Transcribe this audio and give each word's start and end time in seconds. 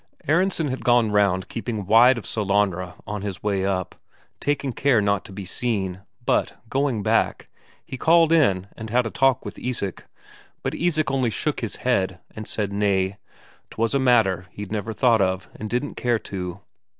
Aronsen 0.27 0.69
had 0.69 0.83
gone 0.83 1.11
round 1.11 1.47
keeping 1.47 1.85
wide 1.85 2.17
of 2.17 2.25
Sellanraa 2.25 2.95
on 3.05 3.21
his 3.21 3.43
way 3.43 3.63
up, 3.67 3.93
taking 4.39 4.73
care 4.73 4.99
not 4.99 5.23
to 5.25 5.31
be 5.31 5.45
seen; 5.45 6.01
but, 6.25 6.57
going 6.69 7.03
back, 7.03 7.49
he 7.85 7.99
called 7.99 8.33
in 8.33 8.65
and 8.75 8.89
had 8.89 9.05
a 9.05 9.11
talk 9.11 9.45
with 9.45 9.59
Isak. 9.59 10.07
But 10.63 10.73
Isak 10.73 11.11
only 11.11 11.29
shook 11.29 11.59
his 11.59 11.75
head 11.85 12.19
and 12.35 12.47
said 12.47 12.73
nay, 12.73 13.17
'twas 13.69 13.93
a 13.93 13.99
matter 13.99 14.47
he'd 14.49 14.71
never 14.71 14.91
thought 14.91 15.21
of, 15.21 15.51
and 15.55 15.69
didn't 15.69 15.93
care 15.93 16.17
to. 16.17 16.61